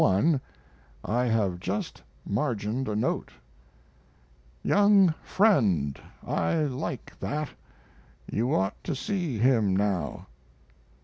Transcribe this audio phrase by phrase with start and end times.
[0.03, 0.39] I,
[1.05, 3.33] I have just margined a note:
[4.63, 6.01] "Young friend!
[6.25, 7.49] I like that!
[8.25, 10.25] You ought to see him now."